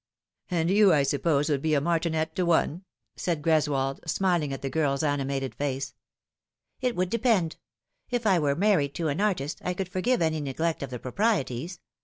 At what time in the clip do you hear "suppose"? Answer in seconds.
1.03-1.47